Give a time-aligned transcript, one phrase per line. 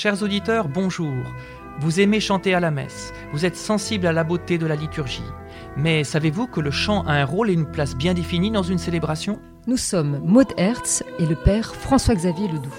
[0.00, 1.12] Chers auditeurs, bonjour.
[1.80, 5.24] Vous aimez chanter à la messe, vous êtes sensible à la beauté de la liturgie.
[5.76, 8.78] Mais savez-vous que le chant a un rôle et une place bien définie dans une
[8.78, 9.40] célébration?
[9.66, 12.70] Nous sommes Maud Hertz et le père François-Xavier Ledoux.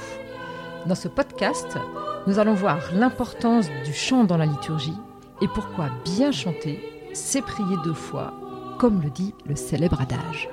[0.86, 1.78] Dans ce podcast,
[2.26, 4.97] nous allons voir l'importance du chant dans la liturgie
[5.42, 6.79] et pourquoi bien chanter,
[7.12, 8.33] c'est prier deux fois,
[8.79, 10.47] comme le dit le célèbre adage.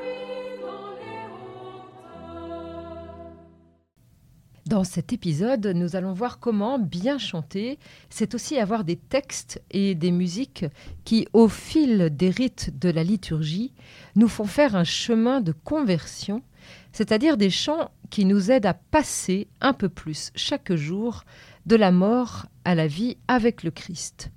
[4.66, 7.78] Dans cet épisode, nous allons voir comment bien chanter,
[8.10, 10.64] c'est aussi avoir des textes et des musiques
[11.04, 13.72] qui, au fil des rites de la liturgie,
[14.16, 16.42] nous font faire un chemin de conversion,
[16.90, 21.22] c'est-à-dire des chants qui nous aident à passer un peu plus chaque jour
[21.66, 24.32] de la mort à la vie avec le Christ.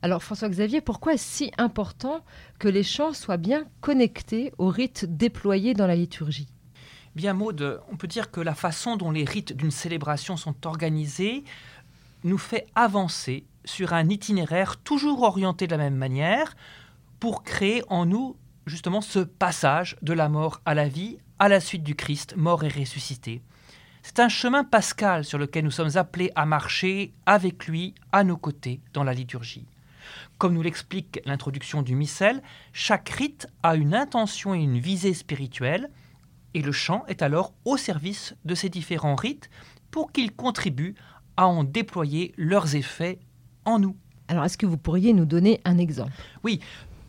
[0.00, 2.24] Alors François-Xavier, pourquoi est-ce si important
[2.58, 6.48] que les chants soient bien connectés aux rites déployés dans la liturgie?
[7.16, 11.44] Bien, Maude, on peut dire que la façon dont les rites d'une célébration sont organisés
[12.24, 16.54] nous fait avancer sur un itinéraire toujours orienté de la même manière
[17.18, 21.58] pour créer en nous justement ce passage de la mort à la vie à la
[21.58, 23.40] suite du Christ, mort et ressuscité.
[24.02, 28.36] C'est un chemin pascal sur lequel nous sommes appelés à marcher avec lui à nos
[28.36, 29.64] côtés dans la liturgie.
[30.36, 32.42] Comme nous l'explique l'introduction du missel,
[32.74, 35.88] chaque rite a une intention et une visée spirituelle,
[36.56, 39.50] et le chant est alors au service de ces différents rites
[39.90, 40.94] pour qu'ils contribuent
[41.36, 43.18] à en déployer leurs effets
[43.66, 43.94] en nous.
[44.28, 46.12] Alors, est-ce que vous pourriez nous donner un exemple?
[46.44, 46.60] Oui,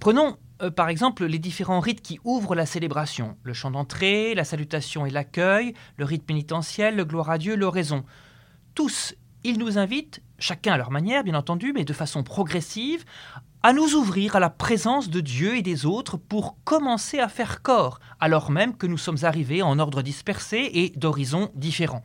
[0.01, 3.37] prenons euh, par exemple les différents rites qui ouvrent la célébration.
[3.43, 8.03] Le chant d'entrée, la salutation et l'accueil, le rite pénitentiel, le gloire à Dieu, l'oraison.
[8.75, 13.05] Tous, ils nous invitent, chacun à leur manière bien entendu, mais de façon progressive,
[13.63, 17.61] à nous ouvrir à la présence de Dieu et des autres pour commencer à faire
[17.61, 22.03] corps, alors même que nous sommes arrivés en ordre dispersé et d'horizons différents.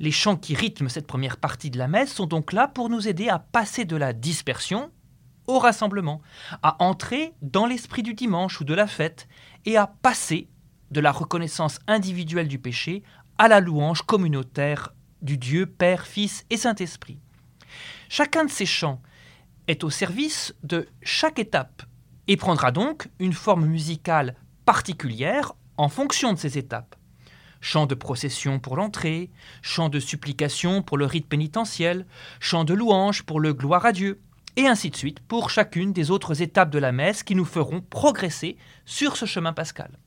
[0.00, 3.08] Les chants qui rythment cette première partie de la messe sont donc là pour nous
[3.08, 4.90] aider à passer de la dispersion
[5.46, 6.20] au rassemblement,
[6.62, 9.28] à entrer dans l'esprit du dimanche ou de la fête
[9.66, 10.48] et à passer
[10.90, 13.02] de la reconnaissance individuelle du péché
[13.38, 17.18] à la louange communautaire du Dieu Père, Fils et Saint-Esprit.
[18.08, 19.00] Chacun de ces chants
[19.68, 21.82] est au service de chaque étape
[22.28, 26.96] et prendra donc une forme musicale particulière en fonction de ces étapes.
[27.60, 29.30] Chant de procession pour l'entrée,
[29.62, 32.06] chant de supplication pour le rite pénitentiel,
[32.40, 34.20] chant de louange pour le gloire à Dieu,
[34.56, 37.80] et ainsi de suite pour chacune des autres étapes de la messe qui nous feront
[37.80, 39.98] progresser sur ce chemin pascal.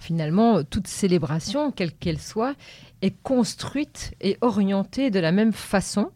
[0.00, 2.54] Finalement, toute célébration, quelle qu'elle soit,
[3.02, 6.10] est construite et orientée de la même façon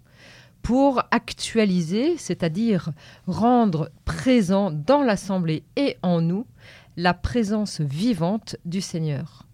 [0.62, 2.90] pour actualiser, c'est-à-dire
[3.26, 6.46] rendre présent dans l'Assemblée et en nous
[6.96, 9.46] la présence vivante du Seigneur.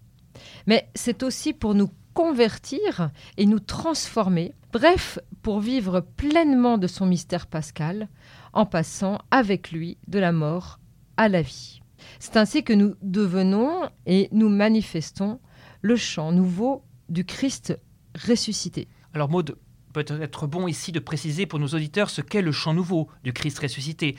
[0.67, 7.05] Mais c'est aussi pour nous convertir et nous transformer, bref, pour vivre pleinement de son
[7.05, 8.07] mystère pascal,
[8.53, 10.79] en passant avec lui de la mort
[11.17, 11.81] à la vie.
[12.19, 15.39] C'est ainsi que nous devenons et nous manifestons
[15.81, 17.79] le chant nouveau du Christ
[18.27, 18.87] ressuscité.
[19.13, 19.57] Alors Maud,
[19.93, 23.59] peut-être bon ici de préciser pour nos auditeurs ce qu'est le chant nouveau du Christ
[23.59, 24.17] ressuscité?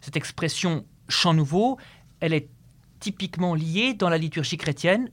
[0.00, 1.78] Cette expression chant nouveau,
[2.20, 2.48] elle est
[3.00, 5.10] typiquement liée dans la liturgie chrétienne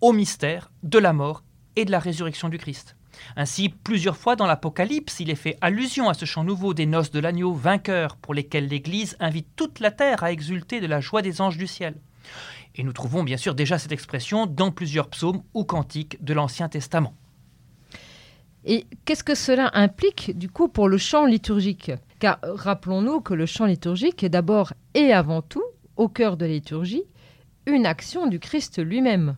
[0.00, 1.44] au mystère de la mort
[1.76, 2.96] et de la résurrection du Christ.
[3.36, 7.10] Ainsi, plusieurs fois dans l'Apocalypse, il est fait allusion à ce chant nouveau des noces
[7.10, 11.22] de l'agneau vainqueur, pour lesquels l'Église invite toute la terre à exulter de la joie
[11.22, 11.94] des anges du ciel.
[12.74, 16.68] Et nous trouvons bien sûr déjà cette expression dans plusieurs psaumes ou cantiques de l'Ancien
[16.68, 17.14] Testament.
[18.64, 21.90] Et qu'est-ce que cela implique du coup pour le chant liturgique?
[22.20, 25.64] Car rappelons-nous que le chant liturgique est d'abord et avant tout,
[25.96, 27.02] au cœur de la liturgie,
[27.66, 29.36] une action du Christ lui-même.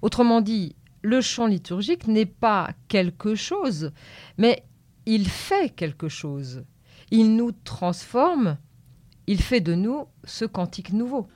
[0.00, 3.92] Autrement dit, le chant liturgique n'est pas quelque chose,
[4.38, 4.64] mais
[5.06, 6.64] il fait quelque chose.
[7.10, 8.56] Il nous transforme,
[9.26, 11.26] il fait de nous ce cantique nouveau.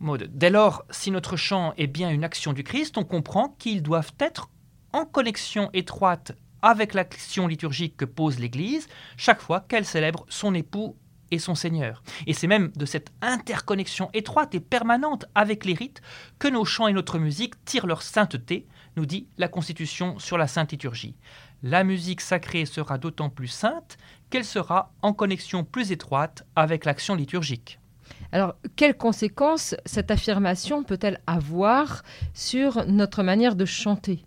[0.00, 4.12] Dès lors, si notre chant est bien une action du Christ, on comprend qu'ils doivent
[4.18, 4.48] être
[4.92, 6.32] en connexion étroite
[6.62, 10.96] avec l'action liturgique que pose l'Église chaque fois qu'elle célèbre son époux
[11.30, 12.02] et son Seigneur.
[12.26, 16.02] Et c'est même de cette interconnexion étroite et permanente avec les rites
[16.38, 20.48] que nos chants et notre musique tirent leur sainteté, nous dit la Constitution sur la
[20.48, 21.16] Sainte Liturgie.
[21.62, 23.98] La musique sacrée sera d'autant plus sainte
[24.30, 27.79] qu'elle sera en connexion plus étroite avec l'action liturgique.
[28.32, 32.02] Alors, quelles conséquences cette affirmation peut-elle avoir
[32.34, 34.24] sur notre manière de chanter?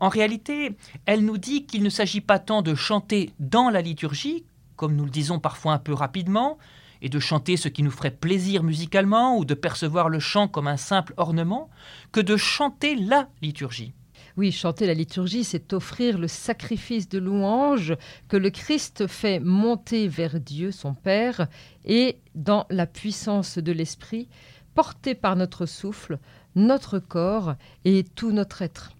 [0.00, 0.76] En réalité,
[1.06, 4.44] elle nous dit qu'il ne s'agit pas tant de chanter dans la liturgie
[4.76, 6.58] comme nous le disons parfois un peu rapidement,
[7.02, 10.68] et de chanter ce qui nous ferait plaisir musicalement ou de percevoir le chant comme
[10.68, 11.68] un simple ornement,
[12.12, 13.92] que de chanter la liturgie.
[14.36, 17.94] Oui, chanter la liturgie, c'est offrir le sacrifice de louange
[18.28, 21.46] que le Christ fait monter vers Dieu, son Père,
[21.84, 24.28] et dans la puissance de l'Esprit,
[24.74, 26.18] porté par notre souffle,
[26.56, 27.54] notre corps
[27.84, 28.90] et tout notre être.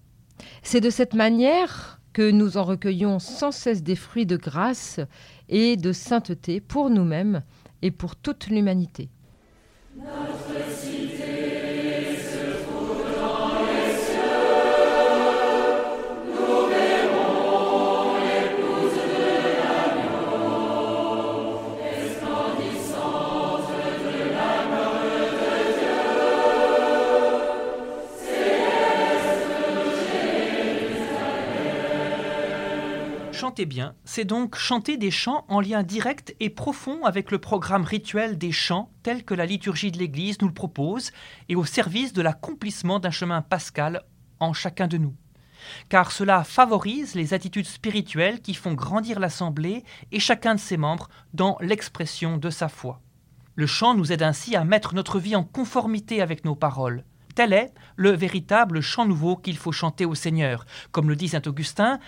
[0.63, 5.01] C'est de cette manière que nous en recueillons sans cesse des fruits de grâce
[5.49, 7.43] et de sainteté pour nous-mêmes
[7.83, 9.09] et pour toute l'humanité.
[33.45, 37.85] Chanter bien, c'est donc chanter des chants en lien direct et profond avec le programme
[37.85, 41.11] rituel des chants tel que la liturgie de l'Église nous le propose
[41.51, 44.03] et au service de l'accomplissement d'un chemin pascal
[44.41, 45.15] en chacun de nous.
[45.91, 51.11] Car cela favorise les attitudes spirituelles qui font grandir l'Assemblée et chacun de ses membres
[51.35, 53.03] dans l'expression de sa foi.
[53.57, 57.05] Le chant nous aide ainsi à mettre notre vie en conformité avec nos paroles.
[57.35, 60.65] Tel est le véritable chant nouveau qu'il faut chanter au Seigneur.
[60.93, 61.99] Comme le dit saint Augustin,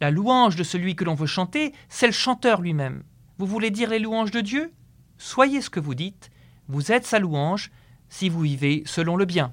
[0.00, 3.02] la louange de celui que l'on veut chanter, c'est le chanteur lui-même.
[3.38, 4.72] Vous voulez dire les louanges de Dieu?
[5.18, 6.30] Soyez ce que vous dites,
[6.68, 7.70] vous êtes sa louange
[8.08, 9.52] si vous vivez selon le bien.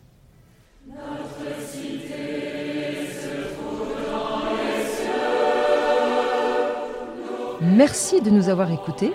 [7.61, 9.13] Merci de nous avoir écoutés.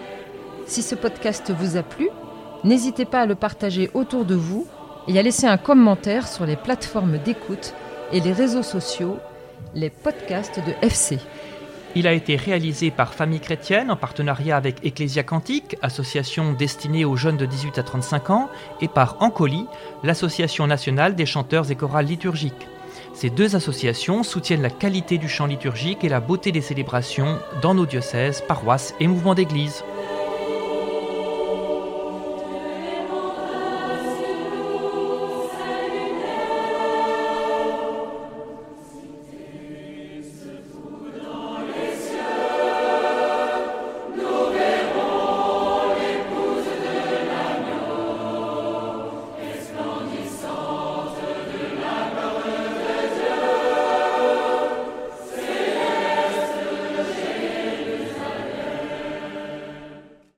[0.67, 2.09] Si ce podcast vous a plu,
[2.65, 4.67] n'hésitez pas à le partager autour de vous
[5.07, 7.75] et à laisser un commentaire sur les plateformes d'écoute
[8.13, 9.19] et les réseaux sociaux
[9.75, 11.19] les podcasts de FC.
[11.97, 17.17] Il a été réalisé par Famille Chrétienne en partenariat avec Ecclesia Cantique, association destinée aux
[17.17, 18.49] jeunes de 18 à 35 ans,
[18.81, 19.67] et par Ancoli,
[20.05, 22.69] l'association nationale des chanteurs et chorales liturgiques.
[23.13, 27.75] Ces deux associations soutiennent la qualité du chant liturgique et la beauté des célébrations dans
[27.75, 29.83] nos diocèses, paroisses et mouvements d'église.